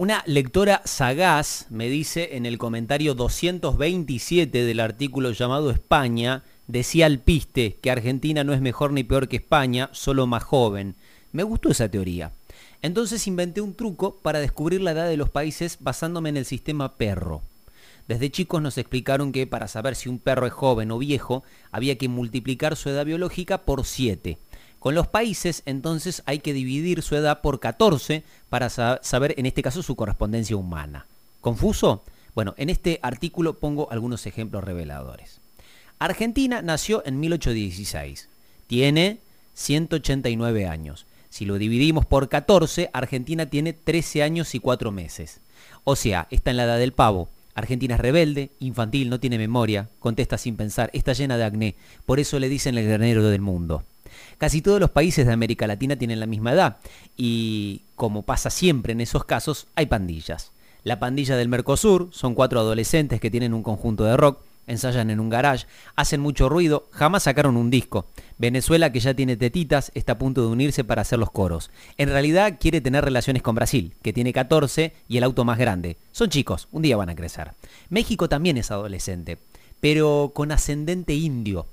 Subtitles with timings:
[0.00, 7.18] Una lectora sagaz me dice en el comentario 227 del artículo llamado España, decía al
[7.18, 10.94] piste que Argentina no es mejor ni peor que España, solo más joven.
[11.32, 12.32] Me gustó esa teoría.
[12.80, 16.96] Entonces inventé un truco para descubrir la edad de los países basándome en el sistema
[16.96, 17.42] perro.
[18.08, 21.98] Desde chicos nos explicaron que para saber si un perro es joven o viejo, había
[21.98, 24.38] que multiplicar su edad biológica por 7.
[24.80, 29.62] Con los países, entonces, hay que dividir su edad por 14 para saber, en este
[29.62, 31.06] caso, su correspondencia humana.
[31.40, 32.02] ¿Confuso?
[32.34, 35.40] Bueno, en este artículo pongo algunos ejemplos reveladores.
[35.98, 38.28] Argentina nació en 1816.
[38.66, 39.20] Tiene
[39.52, 41.06] 189 años.
[41.28, 45.40] Si lo dividimos por 14, Argentina tiene 13 años y 4 meses.
[45.84, 47.28] O sea, está en la edad del pavo.
[47.54, 51.74] Argentina es rebelde, infantil, no tiene memoria, contesta sin pensar, está llena de acné,
[52.06, 53.84] por eso le dicen el granero del mundo.
[54.40, 56.78] Casi todos los países de América Latina tienen la misma edad
[57.14, 60.52] y, como pasa siempre en esos casos, hay pandillas.
[60.82, 65.20] La pandilla del Mercosur son cuatro adolescentes que tienen un conjunto de rock, ensayan en
[65.20, 68.06] un garage, hacen mucho ruido, jamás sacaron un disco.
[68.38, 71.70] Venezuela, que ya tiene tetitas, está a punto de unirse para hacer los coros.
[71.98, 75.98] En realidad quiere tener relaciones con Brasil, que tiene 14 y el auto más grande.
[76.12, 77.52] Son chicos, un día van a crecer.
[77.90, 79.36] México también es adolescente,
[79.80, 81.66] pero con ascendente indio.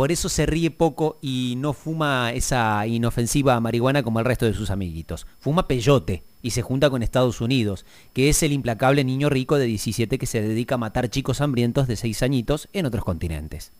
[0.00, 4.54] Por eso se ríe poco y no fuma esa inofensiva marihuana como el resto de
[4.54, 5.26] sus amiguitos.
[5.38, 7.84] Fuma peyote y se junta con Estados Unidos,
[8.14, 11.86] que es el implacable niño rico de 17 que se dedica a matar chicos hambrientos
[11.86, 13.72] de 6 añitos en otros continentes.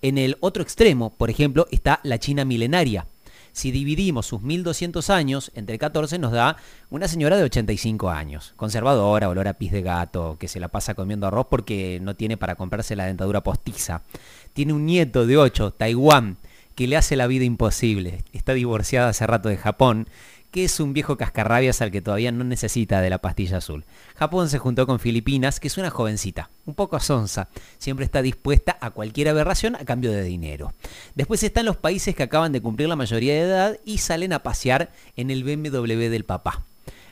[0.00, 3.06] En el otro extremo, por ejemplo, está la China milenaria.
[3.52, 6.56] Si dividimos sus 1200 años entre 14 nos da
[6.90, 10.94] una señora de 85 años, conservadora, olor a pis de gato, que se la pasa
[10.94, 14.02] comiendo arroz porque no tiene para comprarse la dentadura postiza.
[14.52, 16.38] Tiene un nieto de 8, Taiwán,
[16.74, 18.22] que le hace la vida imposible.
[18.32, 20.08] Está divorciada hace rato de Japón
[20.50, 23.84] que es un viejo cascarrabias al que todavía no necesita de la pastilla azul.
[24.16, 28.78] Japón se juntó con Filipinas, que es una jovencita, un poco sonsa, siempre está dispuesta
[28.80, 30.72] a cualquier aberración a cambio de dinero.
[31.14, 34.42] Después están los países que acaban de cumplir la mayoría de edad y salen a
[34.42, 36.62] pasear en el BMW del papá.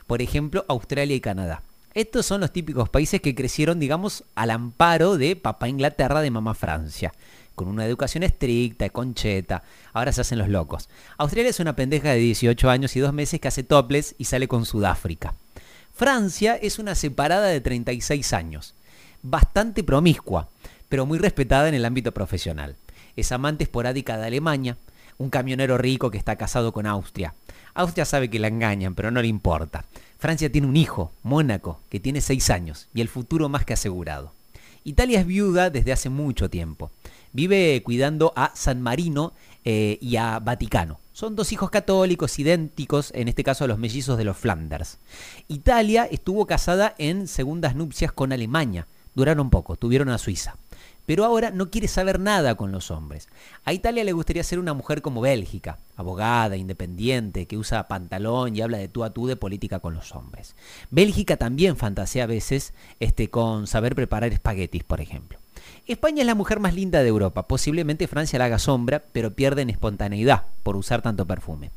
[0.07, 1.63] Por ejemplo, Australia y Canadá.
[1.93, 6.53] Estos son los típicos países que crecieron, digamos, al amparo de papá Inglaterra, de mamá
[6.53, 7.11] Francia
[7.57, 9.63] con una educación estricta, concheta.
[9.91, 10.89] Ahora se hacen los locos.
[11.17, 14.47] Australia es una pendeja de 18 años y dos meses que hace topless y sale
[14.47, 15.33] con Sudáfrica.
[15.91, 18.75] Francia es una separada de 36 años,
[19.23, 20.49] bastante promiscua,
[20.87, 22.75] pero muy respetada en el ámbito profesional.
[23.15, 24.77] Es amante esporádica de Alemania,
[25.17, 27.33] un camionero rico que está casado con Austria.
[27.73, 29.83] Austria sabe que la engañan, pero no le importa.
[30.19, 34.31] Francia tiene un hijo, Mónaco, que tiene 6 años y el futuro más que asegurado.
[34.83, 36.91] Italia es viuda desde hace mucho tiempo
[37.33, 39.33] vive cuidando a San Marino
[39.63, 40.99] eh, y a Vaticano.
[41.11, 44.99] Son dos hijos católicos idénticos, en este caso a los mellizos de los Flanders.
[45.47, 48.87] Italia estuvo casada en segundas nupcias con Alemania.
[49.15, 50.57] Duraron poco, tuvieron a Suiza.
[51.07, 53.29] Pero ahora no quiere saber nada con los hombres.
[53.63, 58.61] A Italia le gustaría ser una mujer como Bélgica, abogada, independiente, que usa pantalón y
[58.61, 60.55] habla de tú a tú de política con los hombres.
[60.91, 65.39] Bélgica también fantasea a veces este, con saber preparar espaguetis, por ejemplo.
[65.85, 67.47] España es la mujer más linda de Europa.
[67.47, 71.71] Posiblemente Francia la haga sombra, pero pierde en espontaneidad por usar tanto perfume.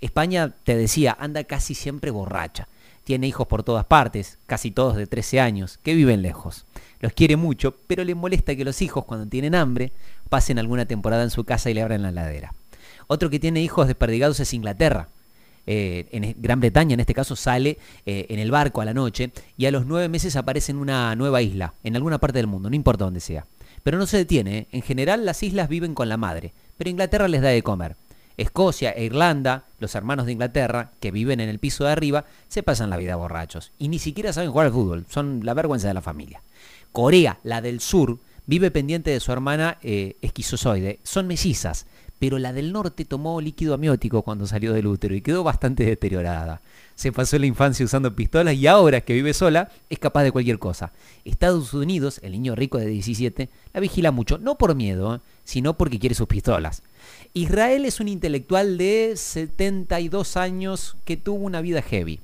[0.00, 2.68] España, te decía, anda casi siempre borracha.
[3.04, 6.66] Tiene hijos por todas partes, casi todos de 13 años, que viven lejos.
[7.00, 9.92] Los quiere mucho, pero le molesta que los hijos, cuando tienen hambre,
[10.28, 12.54] pasen alguna temporada en su casa y le abran la ladera.
[13.06, 15.08] Otro que tiene hijos desperdigados es Inglaterra.
[15.66, 19.32] Eh, en Gran Bretaña en este caso, sale eh, en el barco a la noche
[19.56, 22.68] y a los nueve meses aparece en una nueva isla, en alguna parte del mundo,
[22.68, 23.46] no importa dónde sea.
[23.82, 24.68] Pero no se detiene, ¿eh?
[24.72, 27.96] en general las islas viven con la madre, pero Inglaterra les da de comer.
[28.36, 32.62] Escocia e Irlanda, los hermanos de Inglaterra, que viven en el piso de arriba, se
[32.62, 35.94] pasan la vida borrachos y ni siquiera saben jugar al fútbol, son la vergüenza de
[35.94, 36.42] la familia.
[36.92, 41.86] Corea, la del sur, vive pendiente de su hermana esquizozoide, son mellizas,
[42.22, 46.62] pero la del norte tomó líquido amiótico cuando salió del útero y quedó bastante deteriorada.
[46.94, 50.60] Se pasó la infancia usando pistolas y ahora que vive sola es capaz de cualquier
[50.60, 50.92] cosa.
[51.24, 55.20] Estados Unidos, el niño rico de 17, la vigila mucho, no por miedo, ¿eh?
[55.42, 56.84] sino porque quiere sus pistolas.
[57.34, 62.20] Israel es un intelectual de 72 años que tuvo una vida heavy.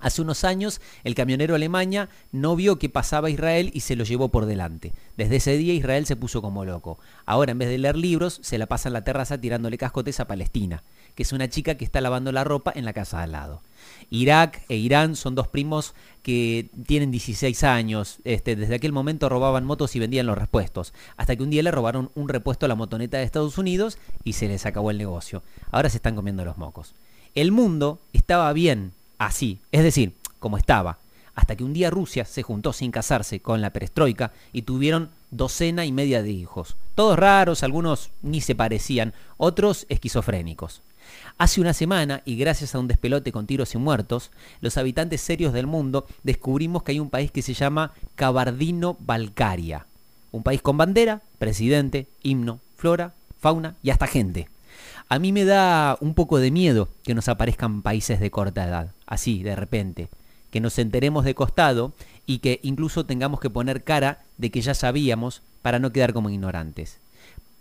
[0.00, 4.28] Hace unos años el camionero Alemania no vio que pasaba Israel y se lo llevó
[4.28, 4.92] por delante.
[5.16, 6.98] Desde ese día Israel se puso como loco.
[7.26, 10.26] Ahora en vez de leer libros se la pasa en la terraza tirándole cascotes a
[10.26, 10.84] Palestina,
[11.14, 13.62] que es una chica que está lavando la ropa en la casa de al lado.
[14.10, 18.18] Irak e Irán son dos primos que tienen 16 años.
[18.24, 20.94] Este, desde aquel momento robaban motos y vendían los repuestos.
[21.16, 24.34] Hasta que un día le robaron un repuesto a la motoneta de Estados Unidos y
[24.34, 25.42] se les acabó el negocio.
[25.70, 26.94] Ahora se están comiendo los mocos.
[27.34, 29.60] El mundo estaba bien así.
[29.72, 30.98] Es decir, como estaba,
[31.34, 35.84] hasta que un día Rusia se juntó sin casarse con la perestroika y tuvieron docena
[35.84, 36.76] y media de hijos.
[36.94, 40.82] Todos raros, algunos ni se parecían, otros esquizofrénicos.
[41.38, 44.30] Hace una semana, y gracias a un despelote con tiros y muertos,
[44.60, 49.86] los habitantes serios del mundo descubrimos que hay un país que se llama Cabardino-Balcaria.
[50.32, 54.48] Un país con bandera, presidente, himno, flora, fauna y hasta gente.
[55.10, 58.92] A mí me da un poco de miedo que nos aparezcan países de corta edad,
[59.06, 60.10] así, de repente,
[60.50, 61.94] que nos enteremos de costado
[62.26, 66.28] y que incluso tengamos que poner cara de que ya sabíamos para no quedar como
[66.28, 66.98] ignorantes.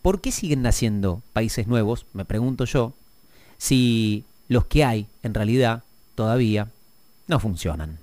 [0.02, 2.94] ¿Por qué siguen naciendo países nuevos, me pregunto yo,
[3.58, 5.84] si los que hay en realidad
[6.16, 6.68] todavía
[7.28, 7.98] no funcionan?